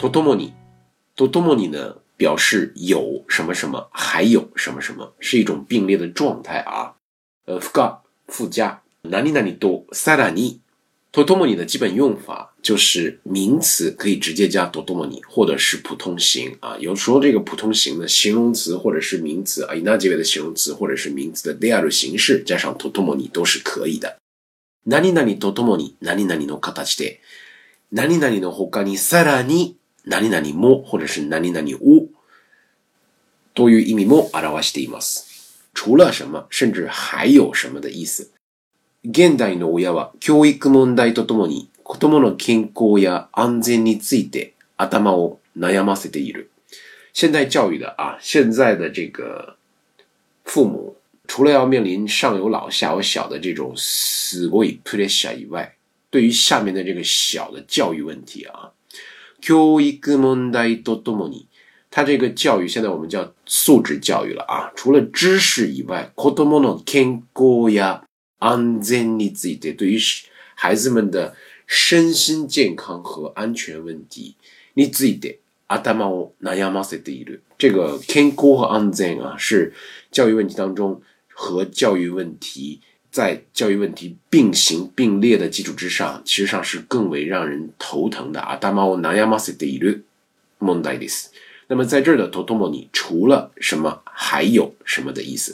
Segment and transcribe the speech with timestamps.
[0.00, 0.54] 多多么尼，
[1.14, 1.96] 多多么尼呢？
[2.16, 6.94] 表示有什么什么，还有什么什么，是一种并列的状态啊。
[7.44, 7.60] 呃，
[8.28, 10.56] 附加，哪里哪里多，さらに，
[11.12, 16.76] 多多么尼的基本用法就是名词可以直接加多多么尼，或者是普通形啊。
[16.78, 24.16] 有说这个普通形的形容词或者是名词啊，以ナ结尾的形容词或者是名词的である形式加上多多么尼都是可以的。
[24.84, 27.18] 哪里哪里多多么尼，哪里哪里の形で，
[27.90, 29.79] 哪里哪里の他にさらに。
[30.06, 32.06] 何々も或者是何々を
[33.54, 35.28] という意味も表しています。
[35.74, 38.32] 除了什么、甚至还有什么的意思。
[39.04, 46.50] 現代の親は教育問題とともに子供の健康や安全について頭を悩ませている。
[47.12, 49.56] 現代教育的啊，现在的这个
[50.44, 55.74] 父母，除了要面临上有老下有小的这种すごいプレッシャー以外，
[56.10, 58.70] 对于下面的这个小的教育问题啊，
[59.40, 60.16] 教育一个
[60.84, 61.48] とともに，
[61.90, 64.70] 他这个教育现在我们叫素质教育了啊。
[64.76, 68.02] 除了知识以外，子多摩尼，健康や
[68.38, 69.72] 安全，你自己得。
[69.72, 69.98] 对于
[70.54, 71.34] 孩子们的
[71.66, 74.36] 身心健康和安全问题，
[74.74, 75.38] 你自己得。
[75.68, 77.24] 阿达毛南亚马塞的
[77.56, 79.72] 这个健康和安全啊，是
[80.10, 81.00] 教育问题当中
[81.32, 82.80] 和教育问题。
[83.10, 88.56] 在教育问题并行并列的基础之上，其实上是更为让人头疼的啊。
[88.62, 90.02] 那么南亚马斯的一律，
[90.58, 91.28] 莫奈迪斯。
[91.66, 95.52] 那么在这儿的“t t o 头头脑”，你除了什么，还有什么的意思？